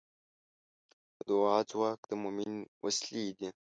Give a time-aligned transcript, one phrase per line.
[1.15, 2.51] د دعا ځواک د مؤمن
[2.83, 3.49] وسلې ده.